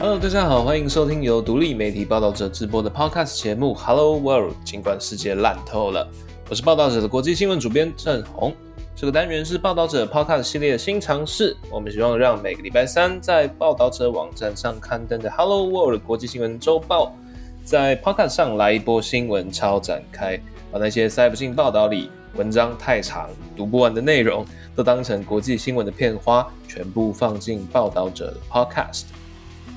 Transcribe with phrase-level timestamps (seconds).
[0.00, 4.54] Hello，大家好，欢迎收听由独立媒体报道者直播的 Podcast 节目 Hello World。
[4.64, 6.08] 尽管世界烂透了，
[6.48, 8.54] 我是报道者的国际新闻主编郑红。
[8.96, 11.54] 这个单元是报道者 Podcast 系列的新尝试。
[11.70, 17.14] 我们希望让每个礼拜三在报道者网站上刊登的 Hello World 国际新闻周报，
[17.62, 20.40] 在 Podcast 上来一波新闻超展开，
[20.72, 29.02] 把那些塞不进报道里、文章太长、读不完的内容，都当成国际新闻的片花，全部放进报道者的 Podcast。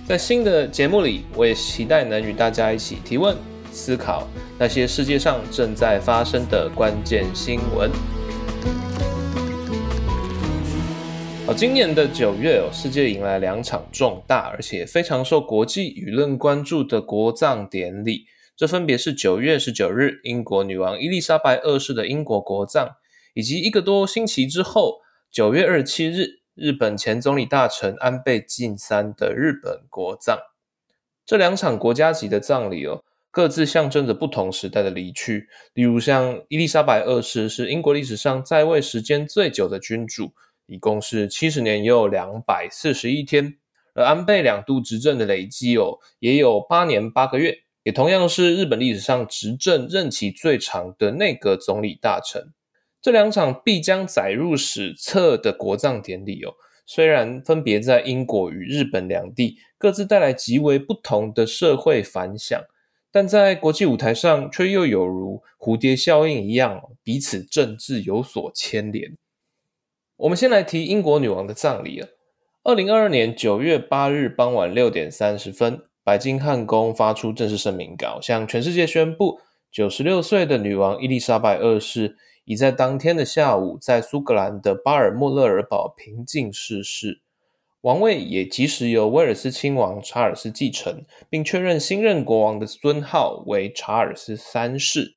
[0.06, 3.38] 在新的节目里，我也期待能与大家一起提问、
[3.72, 4.28] 思考
[4.60, 7.90] 那些世界上正在发生的关键新闻。
[11.48, 18.26] 好，今年的九月，世界迎来两场重大而且非常受国际舆论关注的国葬典礼。
[18.58, 22.90] 这分别是九月十九日英国女王伊丽莎白二世的英国国葬，
[23.34, 24.98] 以及一个多星期之后
[25.32, 30.38] 九月二十七日日本前总理大臣安倍晋三的日本国葬。
[31.26, 35.48] 这两场国家级的葬礼哦，各自象征着不同时代的离去。
[35.74, 40.34] 例如，像伊丽莎白二世是英国历史上在位时间最久的君主。
[40.68, 43.58] 一共是七十年又两百四十一天，
[43.96, 52.54] 而安倍两度执政的累积哦，也有八年八个月，也同样是日本历史上执政任期最长的内阁总理大臣。
[53.04, 56.54] 这两场必将载入史册的国葬典礼哦，
[56.86, 62.58] 虽然分别在英国与日本两地各自带来极为不同的社会反响，
[63.12, 69.18] 但在国际舞台上却又有如蝴蝶效应一样，彼此政治有所牵连。
[70.16, 72.08] 我们先来提英国女王的葬礼啊。
[72.64, 82.16] 二零二二年九月八日傍晚六点三十分，白金汉宫发出正式声明稿，向全世界宣布，九十六岁的女王伊丽莎白二世
[82.46, 87.22] 已在当天的下午，在苏格兰的巴尔莫勒尔堡平静逝世，
[87.82, 95.16] 王位也即时由威尔斯亲王查尔斯继承，并确认新任国王的尊号为查尔斯三世。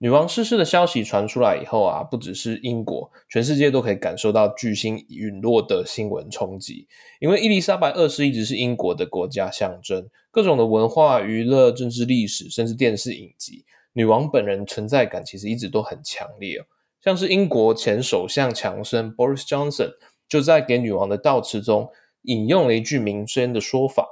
[0.00, 6.86] 女王逝世的消息传出来以后啊，不只是英国，全世界都可以感受到巨星陨落的新闻冲击。
[7.18, 13.64] 因为伊丽莎白二世一直是英国的国家象征，各种的文化、娱乐、政治、历史，甚至电视影集，
[13.98, 16.64] 女王本人存在感其实一直都很强烈哦。
[17.00, 19.90] 像是英国前首相强生 Boris Johnson
[20.28, 21.90] 就在给女王的悼词中
[22.22, 24.06] 引用了一句名声的说法，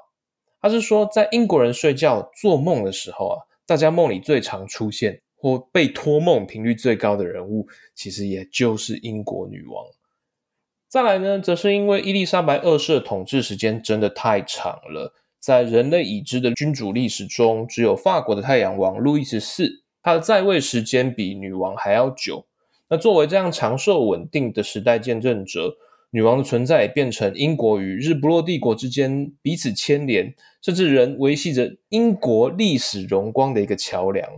[0.61, 5.23] 他是说，在英国人睡觉做梦的时候啊，大家梦里最常出现。
[5.39, 9.85] 或被托梦频率最高的人物，其实也就是英国女王。
[10.89, 15.15] 再来呢，则是因为伊丽莎白二世的统治时间真的太长了，
[15.47, 22.47] 在人类已知的君主历史中，只有法国的太阳王路易十四，他的在位时间比女王还要久。
[22.91, 25.77] 那作为这样长寿稳定的时代见证者，
[26.11, 34.29] 女王的存在也变成英国与日不落帝国之间彼此牵连，甚至仍维系着英国历史荣光的一个桥梁。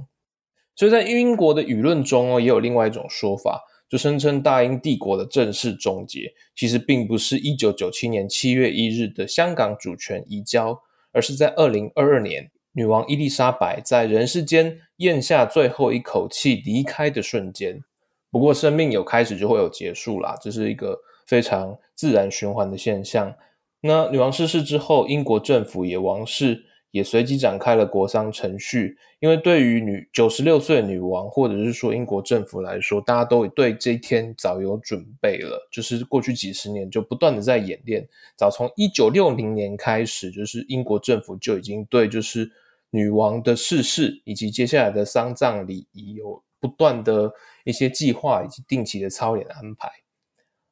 [0.77, 10.79] 所以在英国的舆论中哦，也有另外一种说法，就声称大英帝国的正式终结，其实并不是一九九七年七月一日的香港主权移交，
[11.13, 17.83] 而是在二零二二年女王伊丽莎白在人世间咽下最后一口气离开的瞬间。
[18.31, 23.35] 不过，生命有开始就会有结束啦，这是一个非常自然循环的现象。
[23.81, 26.67] 那女王逝世之后，英国政府也王室。
[26.91, 35.69] 也随即展开了国丧程序，因为对于女九十六岁的女王，或者是说英国政府来说，大家都对这一天早有准备了。
[35.71, 42.51] 就是过去几十年就不断的在演练，早从一九六零年开始，就是英国政府就已经对就是
[42.91, 47.33] 女王的逝世以及接下来的丧葬礼仪有不断的
[47.65, 49.91] 一些计划以及定期的操演安排。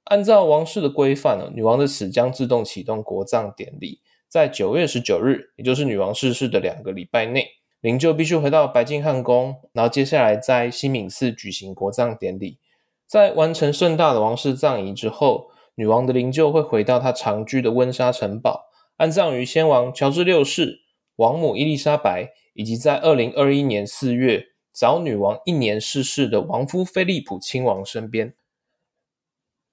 [0.04, 4.00] 按照王室的规范呢，女王的死将自动启动国葬典礼。
[4.28, 7.46] 在九月十九日，也就是女王逝世的两个礼拜内，
[7.80, 12.58] 灵柩必须回到白金汉宫，然后接下来在西敏寺举行国葬典礼。
[13.06, 18.64] 在完成盛大的王室葬仪之后，女王的灵柩会回到她常居的温莎城堡，
[18.96, 20.80] 安葬于先王乔治六世、
[21.16, 28.34] 王母伊丽莎白，以及在二零二一年四月早女王一年逝世的王夫菲利普亲王身边。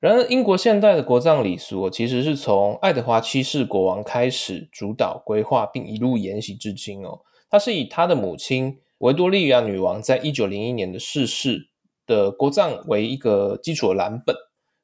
[0.04, 7.22] 然而，英国现代的国葬礼俗其实是从爱德华七世国王开始主导规划，并一路沿袭至今哦。
[7.50, 11.70] 他是以他的母亲维多利亚女王在一九零一年的逝世
[12.06, 14.36] 的国葬为一个基础的蓝本。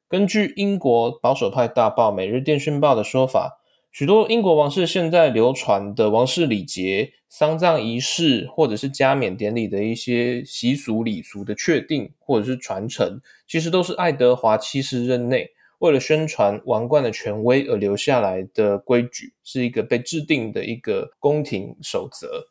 [0.08, 3.59] 根据英国保守派大报《每日电讯报》的说法。
[3.92, 15.50] 许多英国王室现在流传的王室礼节、丧葬仪式，或者是加冕典礼的一些习俗礼俗的确定或者是传承，其实都是爱德华七世任内
[15.80, 22.46] 为了宣传王冠的权威而留下来的规矩，是一个被制定的一个宫廷守则。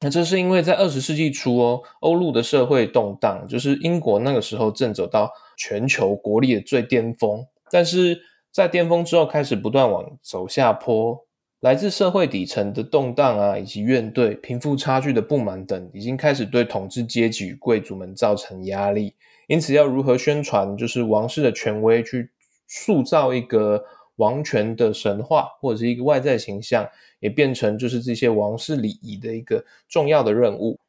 [0.00, 8.20] 那这是因为在二十世纪初哦，欧陆的社会动荡，就是英国那个时候正走到全球国力的最巅峰，但是
[8.58, 11.24] 在巅峰之后开始不断往走下坡。
[11.60, 19.14] 来自社会底层的动荡啊，以及怨怼、贫富差距的不满等，已经开始对统治阶级与贵族们造成压力。
[19.46, 22.30] 因此，要如何宣传就是王室的权威，去
[22.66, 23.84] 塑造一个
[24.16, 26.84] 王权的神话，或者是一个外在形象，
[27.20, 30.80] 也变成就是这些王室礼仪的一个重要的任务。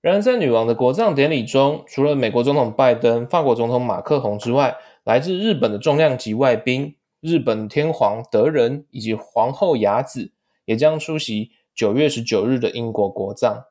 [0.00, 4.74] 然而，在女王的国葬典礼中，除了美国总统拜登、法国总统马克宏之外，
[5.04, 6.96] 来自日本的重量级外宾。
[7.20, 10.32] 日本天皇德仁以及皇后雅子
[10.64, 13.64] 也将出席九月十九日的英国国葬。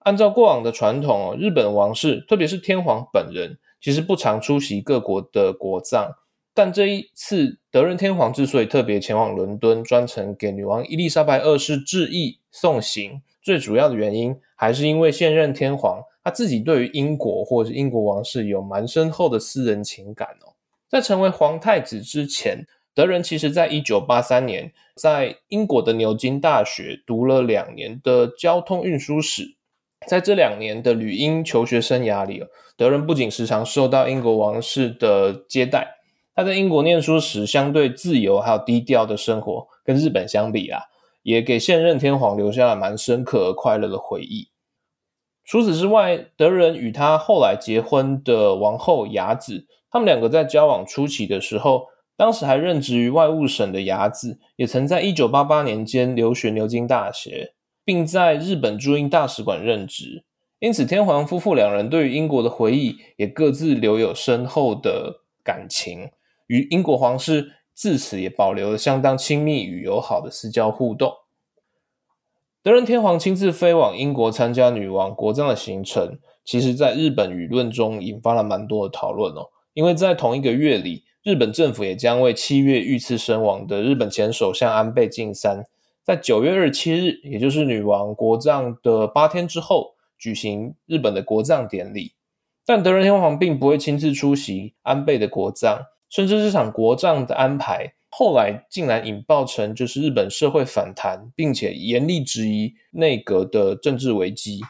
[0.00, 6.12] 按照过往的传统，哦日本王室，特别是天皇本人，其实不常出席各国的国葬。
[6.54, 20.57] 但这一次，德仁天皇之所以特别前往伦敦，专程给女王伊丽莎白二世致意送行，最主要的原因还是因为现任天皇他自己对于英国或者是英国王室有蛮深厚的私人情感哦。
[20.90, 22.66] 在成为皇太子之前。
[22.94, 29.56] 德仁其实在一九八三年在英国的牛津大学读了两年的交通运输史，
[30.08, 32.42] 在这两年的旅英求学生涯里，
[32.76, 35.86] 德仁不仅时常受到英国王室的接待，
[36.34, 40.82] 他在英国念书时相对自由还有低调的生活，跟日本相比啊，
[41.22, 44.48] 也给现任天皇留下了蛮深刻而快乐的回忆。
[45.44, 51.86] 除此之外，德仁与他后来结婚的王后雅子，他们两个在交往初期的时候。
[52.16, 57.54] 当时还任职于外务省的雅子，也曾在一九八八年间留学牛津大学，
[57.84, 60.24] 并在日本驻英大使馆任职。
[60.58, 66.10] 因此，天皇夫妇两人对于英国的回忆也各自留有深厚的感情，
[66.48, 71.12] 与英国皇室自此也保留了相当亲密与友好的私交互动。
[72.64, 81.04] 德仁天皇亲自飞往英国参加女王国葬的行程，其实在日本舆论中引发了蛮多的讨论哦，因为在同一个月里。
[81.22, 85.62] 日本政府也将为七月遇刺身亡的日本前首相安倍晋三，
[86.02, 92.12] 在九月二十七日，也就是女王国葬的八天之后，举行日本的国葬典礼。
[92.64, 95.78] 但德仁天皇并不会亲自出席安倍的国葬，
[96.08, 104.60] 甚至这场国葬的安排，后来竟然引爆成就是日本社会反弹，并且严厉质疑内阁的政治危机。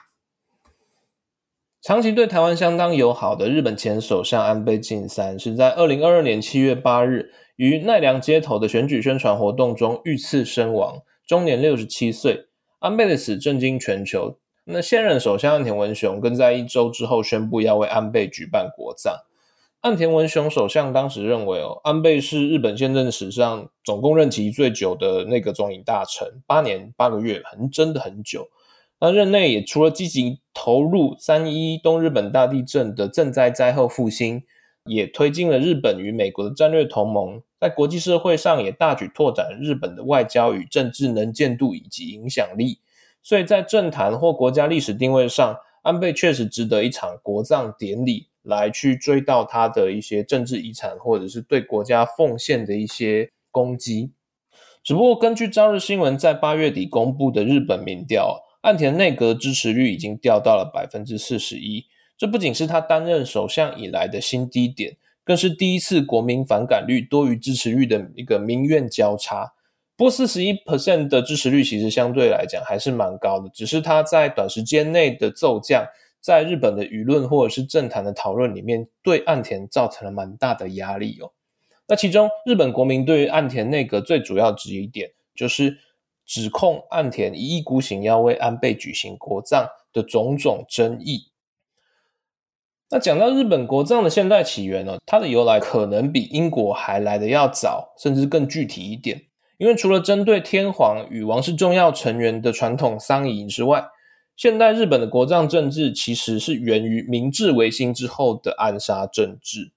[1.80, 12.46] 长期对台湾相当友好的日本前首相安倍晋三，是在二零二二年七月八日于奈良街头的选举宣传活动中遇刺身亡，终年六十七岁。
[12.80, 14.38] 安倍的死震惊全球。
[14.64, 19.16] 那现任首相岸田文雄更在一周之后宣布要为安倍举办国葬。
[19.80, 28.48] 岸田文雄首相当时认为，哦，安倍是日本宪政史上总共任期最久的那个总理大臣，八年八个月，很真的很久。
[29.00, 34.42] 那任内也除了积极投入三一东日本大地震的赈灾灾后复兴，
[34.86, 42.80] 也推进了日本与美国的战略同盟，在国际社会上也大举拓展日本的外交与政治能见度以及影响力。
[43.22, 54.10] 所以在政坛或国家历史定位上，安倍确实值得一场国葬典礼来去追悼他的一些政治遗产，或者是对国家奉献的一些功绩。
[54.82, 58.47] 只不过根据朝日新闻在八月底公布的日本民调。
[58.62, 61.86] 岸田内阁支持率已经掉到了百分之四十一，
[62.16, 69.52] 这不仅是他担任首相以来的新低点，更是第一次国民反感率多于支持率的一个民怨交叉。
[69.96, 75.86] 不过四十一 percent 的支持率其实相对来讲还是蛮高的，只是他在短时间内的骤降，
[76.20, 81.30] 在日本的舆论或者是政坛的讨论里面，对岸田造成了蛮大的压力哦。
[81.86, 85.78] 那其中日本国民对于岸田内阁最主要质疑点就是。
[86.28, 91.30] 指控岸田一意孤行要为安倍举行国葬的种种争议。
[92.90, 99.22] 那讲到日本国葬的现代起源呢，它的由来可能比英国还来的要早，甚至更具体一点。
[99.56, 103.86] 因为除了针对天皇与王室重要成员的传统丧仪之外，
[104.36, 109.72] 现代日本的国葬政治其实是源于明治维新之后的暗杀政治。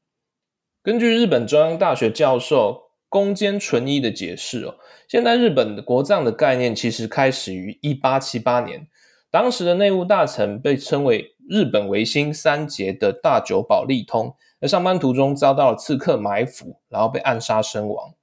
[0.83, 2.90] 根据日本中央大学教授。
[3.11, 4.75] 宫间纯一的解释哦，
[5.09, 8.87] 现在日本的国葬的概念其实开始于一八七八年，
[9.29, 18.13] 当时的内务大臣被称为日本维新三杰的大久保利通，在上班途中遭到了刺客埋伏，然后被暗杀身亡。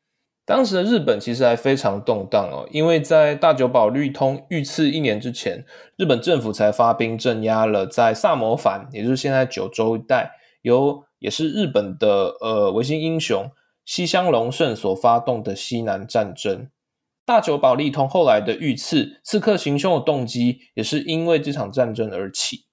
[0.46, 5.62] 当时的日本其实还非常动荡哦，因为在大久保利通遇刺一年之前，
[5.98, 10.30] 日本政府才发兵镇压了在萨摩藩，也就是现在九州一带，
[10.62, 13.50] 由也是日本的呃维新英雄。
[13.88, 16.68] 西乡隆盛所发动的西南战争。
[17.24, 22.66] 大久保利通后来的遇刺、刺客行凶的动机，也是因为这场战争而起。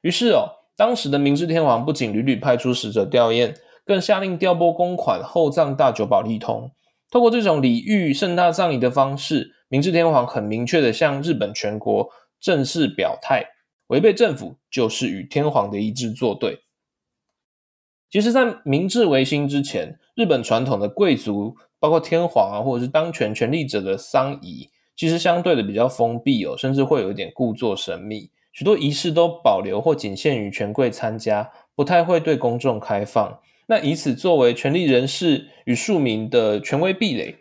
[0.00, 3.54] 于是哦，当时的明治天皇不仅屡屡派出使者吊唁，
[3.84, 6.72] 更下令调拨公款厚葬大久保利通。
[7.12, 13.44] 透过这种礼遇盛大葬礼的方式，明治天皇很明确的向日本全国正式表态：
[13.86, 16.58] 违背政府就是与天皇的意志作对。
[18.16, 21.54] 其实，在明治维新之前，日本传统的贵族。
[21.78, 28.30] 包括天皇啊，或者是当权权力者的丧仪，其实相对的比较封闭哦，甚至会有一点故作神秘。
[28.54, 33.38] 许多仪式都保留或仅限于权贵参加，不太会对公众开放。
[33.66, 37.36] 那以此作为权力人士与庶民的权威壁垒。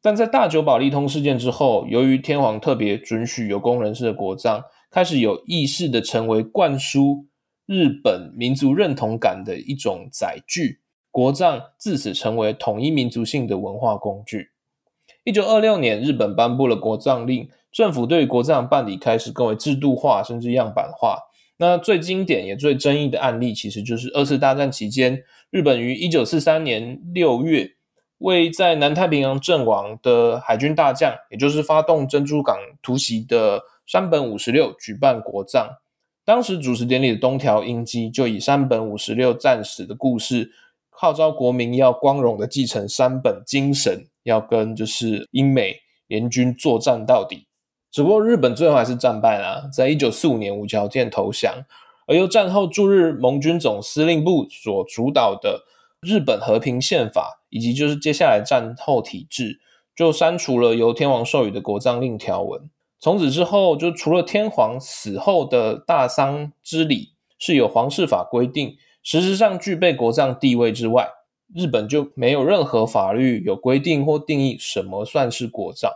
[0.00, 7.26] 但在大久保利通事件之后，由于天皇特别准许有功人士的国葬，开始有意识的成为灌输
[7.70, 10.80] 日本民族认同感的一种载具。
[11.12, 14.50] 国葬自此成为统一民族性的文化工具。
[15.22, 21.18] 一九二六年，日本颁布了国葬令，政府对国葬办理开始更为制度化，甚至样板化。
[21.58, 27.70] 那最经典也最争议的案例，其实就是二次大战期间，日本于一九四三年六月
[28.18, 35.68] 为在南太平洋阵亡的海军大将，也就是发动珍珠港突袭的山本五十六举办国葬。
[36.24, 40.52] 当时主持典礼的东条英机就以山本五十六战死的故事。
[40.90, 47.46] 号召国民要光荣的继承山本精神，要跟就是英美联军作战到底。
[47.90, 51.64] 只不过日本最后还是战败了，在一九四五年无条件投降。
[52.06, 55.62] 而由战后驻日盟军总司令部所主导的
[56.02, 59.58] 日本和平宪法，以及就是接下来战后体制，
[59.96, 62.68] 就删除了由天皇授予的国葬令条文。
[63.00, 68.76] 从此之后，就除了天皇死后的大丧之礼是有皇室法规定。
[69.02, 71.08] 实质上具备国葬地位之外，
[71.54, 75.90] 日本就没有任何法律有规定或定义什么算是国葬。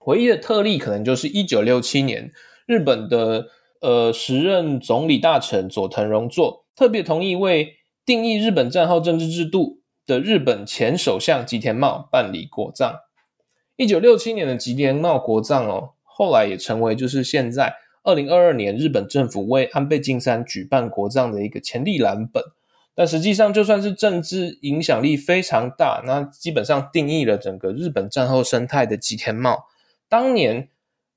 [0.00, 2.30] 唯一的特例可能就是一九六七年，
[2.66, 3.46] 日本的
[3.80, 13.05] 呃时任总理大臣佐藤荣作特别同意为定义日本战后政治制度的日本前首相吉田茂办理国葬。
[13.76, 17.76] 一九六七年的吉田茂国葬哦，后来也成为就是现在。
[18.02, 22.40] 二零二二年，日本政府为安倍晋三举办国葬的一个潜力蓝本，
[22.94, 29.64] 但实际上就算是政治影响力非常大，那基本上定义了整个日本战后生态的吉田茂，
[30.08, 30.68] 当年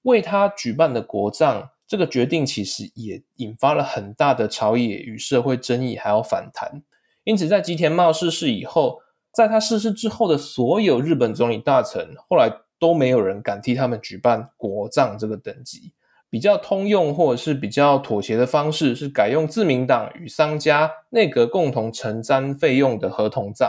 [0.01, 6.81] 为他举办的国葬这个决定，其实也引发了很大的朝野与社会争议，还有反弹。
[7.23, 8.99] 因此，在吉田茂逝世以后，
[9.31, 15.93] 在他逝世之后的所有日本总理大臣，后来都没有人敢替他们举办国葬这个等级。
[16.31, 23.67] 比较通用或者是比较妥协的方式是改用自民党与商家内阁共同承担费用的合同葬。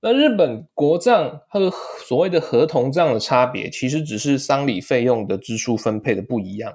[0.00, 1.68] 那日本国葬和
[2.06, 6.72] 所谓的合同葬的差别，其实只是丧礼费用的支出分配的不一样。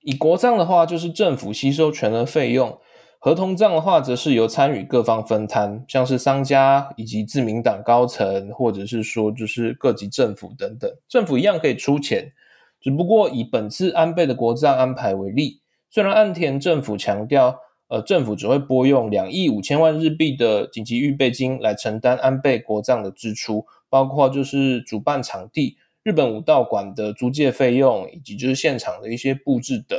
[0.00, 2.78] 以国葬的话，就是政府吸收全额费用；
[3.24, 12.32] 合同账的话，则是由参与各方分摊，像是商家以及自民党高层，或者是说就是各级政府等等，政府一样可以出钱。
[12.80, 29.96] 只不过以本次安倍的国葬安排为例，虽然岸田政府强调，呃，政府只会拨用两亿五千万日币的紧急预备金来承担安倍国葬的支出，包括就是主办场地、日本武道馆的租借费用，以及就是现场的一些布置等。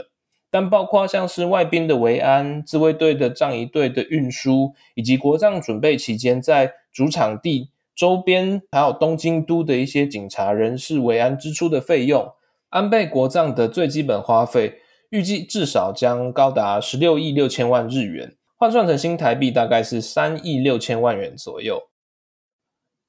[0.54, 12.32] 但包括像是外宾的维安、自卫队的葬仪队的运输，以及国葬准备期间在主场地周边还有东京都的一些警察人士维安支出的费用。
[12.70, 14.76] 安倍国葬的最基本花费
[15.10, 21.82] 预计至少将高达十六亿六千万日元，换算成新台币大概是三亿六千万元左右。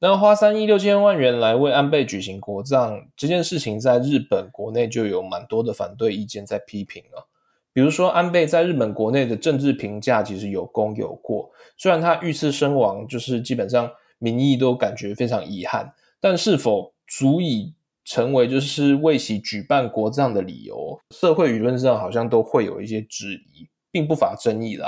[0.01, 7.29] 那花三亿六千万元来为安倍举行国葬这件事情，在日本国内就有蛮多的反对意见在批评了。
[7.75, 17.75] 比如说，安倍在日本国内的政治评价其实有功有过，虽然他遇刺身亡，就是基本上民意都感觉非常遗憾，但是否足以？
[18.07, 24.87] 成为就是为其举办国葬的理由，社会舆论上好像都会有一些质疑，并不乏争议啦。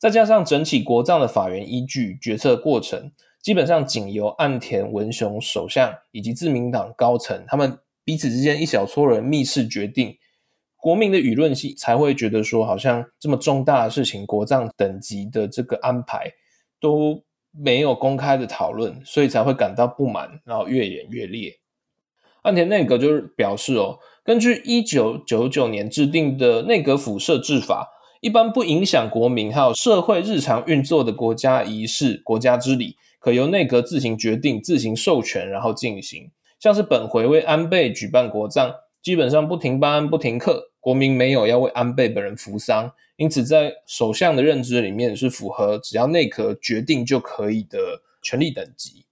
[0.00, 10.16] 再加上整起国葬的法源依据、决策过程，基本上仅由岸田文雄首相以及自民党高层他们彼此之间一小撮人密室决定，
[10.80, 16.32] 国民的舆论系才会觉得说，好像这么重大的事情，国葬等级的这个安排
[16.80, 17.22] 都
[17.52, 21.58] 没有公开的讨论，所以才会感到不满，然后越演越烈。
[22.42, 27.88] 岸田内阁就是表示哦，根据一九九九年制定的内阁府设置法，
[28.22, 36.30] 一般不影响国民还有社会日常运作的国家仪式、国家之礼，可由内阁自行决定、自行授权，然后进行。
[36.58, 47.78] 像是本回为安倍举办国葬，基本上不停班、不停课，国民没有要为安倍本人服丧，因此在首相的认知里面是符合只要内阁决定就可以的
[48.22, 49.04] 权力等级。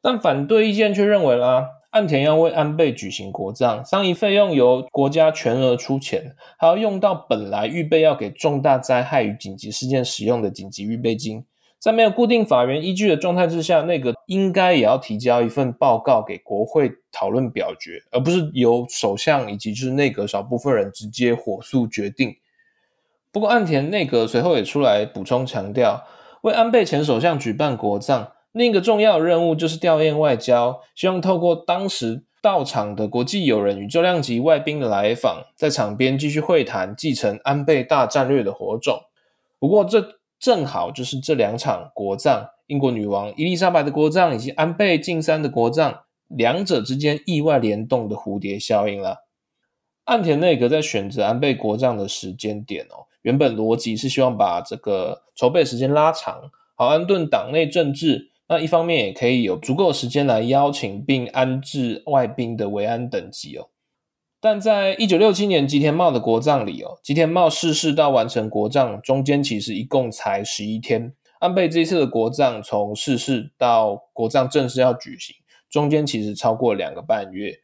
[0.00, 1.68] 但反对意见却认为啦。
[1.90, 11.46] 岸田要为安倍举行国葬，丧仪费用由国家全额出钱，还要用到本来预备要给重大灾害与紧急事件使用的紧急预备金。
[11.78, 22.36] 在没有固定法源依据的状态之下，内阁应该也要提交一份报告给国会讨论表决，而不是由首相以及就是内阁少部分人直接火速决定。
[23.30, 26.02] 不过，岸田内阁随后也出来补充强调，
[26.42, 28.32] 为安倍前首相举办国葬。
[28.52, 39.02] 另一个重要任务就是吊唁外交，希望透过当时到场的国际友人与重量级外宾的来访，在场边继续会谈继承安倍大战略的火种。
[39.60, 49.26] 不过，这正好就是这两场国葬——英国女王伊丽莎白的国葬以及安倍晋三的国葬，两者之间意外联动的蝴蝶效应了。
[50.04, 58.30] 岸田内阁在选择安倍国葬的时间点哦，原本逻辑是希望把这个筹备时间拉长，好安顿党内政治。
[58.50, 63.68] 那一方面也可以有足够时间来邀请并安置外宾的维安等级哦。
[64.40, 71.12] 但在一九六七年吉田茂的国葬里哦，吉田茂逝世到完成国葬中间其实一共才十一天。
[71.40, 75.34] 安倍这一次的国葬从逝世到国葬正式要举行，
[75.68, 77.60] 中间其实超过两个半月。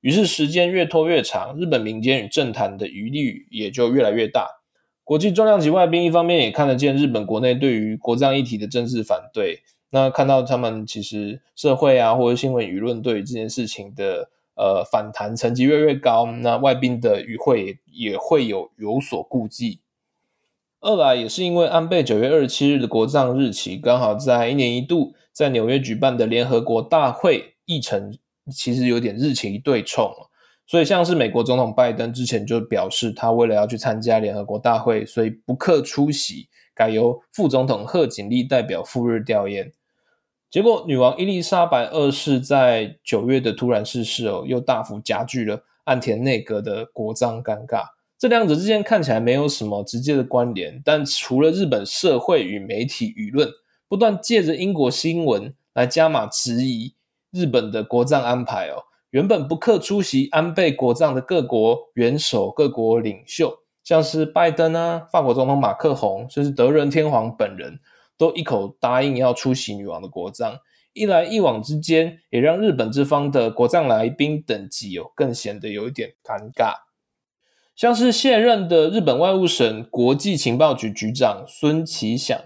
[0.00, 4.48] 于是时间越拖越长，日本民间与政坛的余力也就越来越大。
[5.04, 9.62] 国际重量级外宾一方面也看得见日本国内对于国葬议题的政治反对。
[9.90, 19.80] 那看到他们其实社会啊，或者新闻舆论对于这件事情的呃反弹层级越来越高，那外宾的与会也会有有所顾忌。
[20.80, 28.16] 二来也是因为安倍九月二十七日的国葬日期刚好在一年一度在纽约举办的联合国大会议程，
[28.52, 30.08] 其实有点日期对冲，
[30.66, 39.72] 所以像是美国总统拜登之前就表示，他为了要去参加联合国大会，所以不克出席，改由副总统贺锦丽代表赴日吊唁。
[40.50, 47.82] 结果，女王伊丽莎白二世在九月的突然逝世哦，又大幅加剧了岸田内阁的国葬尴尬。
[48.18, 53.46] 这两者之间看起来没有什么直接的关联，但除了日本社会与媒体舆论
[53.88, 56.94] 不断借着英国新闻来加码质疑
[57.30, 67.78] 日本的国葬安排哦，原本不克出席安倍国葬的各国元首、各国领袖，像是拜登啊、法国总统马克宏，甚至德仁天皇本人。
[68.18, 70.58] 都一口答应要出席女王的国葬，
[70.92, 76.74] 一来一往之间，也让日本这方的国葬来宾等级哦，更显得有一点尴尬。
[77.76, 82.36] 像是现任的日本外务省国际情报局局长孙奇想，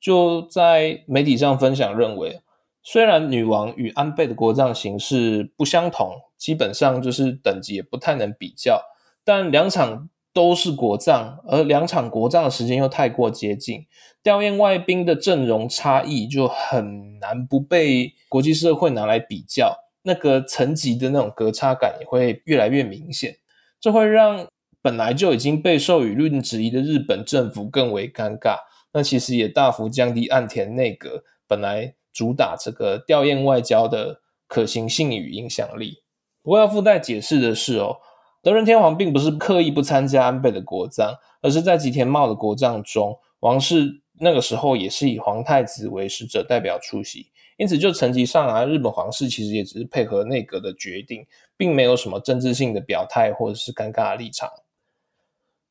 [0.00, 2.40] 就在媒体上分享认为，
[2.82, 8.82] 虽然女王与安倍的国葬形式不相同，基本上就是等级也不太能比较，
[9.22, 10.08] 但两场。
[10.38, 13.84] 都是国葬，而两场国葬的时间又太过接近，
[14.22, 23.38] 吊唁外宾的阵容差异就很难不被国际社会拿来比较，那个层级的那种隔差感也会越来越明显，
[23.80, 24.46] 这会让
[24.80, 28.58] 本来就已经备受舆论质疑的日本政府更为尴尬。
[28.92, 36.04] 那其实也大幅降低岸田内阁本来主打这个吊唁外交的可行性与影响力。
[36.44, 37.96] 不过要附带解释的是哦。
[38.42, 54.48] 德仁天皇并不是刻意不参加安倍的国葬，而是在吉田茂的国葬中，王室那个时候也是以皇太子为使者代表出席，因此就层级上来，日本皇室其实也只是配合内阁的决定，并没有什么政治性的表态或者是尴尬的立场。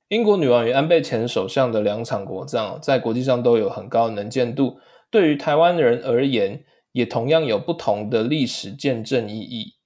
[0.09, 9.76] 英国女王与安倍前首相的两场国葬，在国际上都有很高的能见度，对于台湾人而言，也同样有不同的历史见证意义。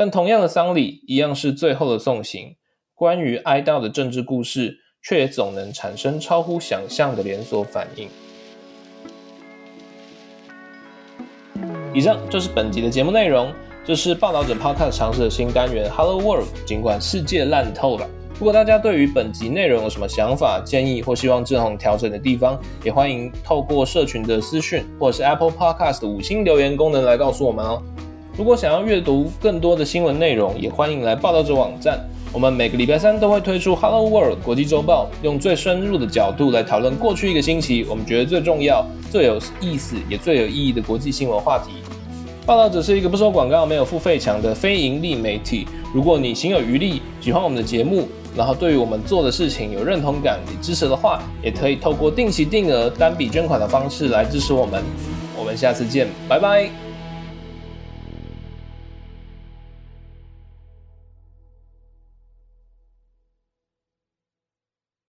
[0.00, 2.56] 但同样的丧礼，一样是最后的送行。
[2.94, 8.08] 关于哀悼的政治故事，却也总能产生超乎想象的连锁反应。
[11.92, 13.52] 以上就是本集的节目内容。
[13.84, 16.48] 这是报道者 Podcast 尝试的新单元 Hello World。
[16.64, 18.08] 尽管世界烂透了，
[18.38, 27.82] 如果大家对于本集内容有什么想法、建议或希望志宏调整的地方，也欢迎透过社群的私讯或是 Apple Podcast 五星留言功能来告诉我们哦。
[28.36, 31.98] 如果想要阅读更多的新闻内容，也欢迎来报道者网站。
[32.32, 41.72] 我们每个礼拜三都会推出 Hello World 国际周报，用最深入的角度来讨论过去一个星期我们觉得最重要、最有意思也最有意义的国际新闻话题。
[42.46, 45.66] 报道者是一个不收广告、没有付费墙的非盈利媒体。
[45.92, 54.82] 如果你心有余力，喜欢我们的节目，然后对于我们做的事情有认同感、你支持的话，也可以透过定期定额单笔捐款的方式来支持我们。
[55.36, 56.89] 我们下次见，拜拜。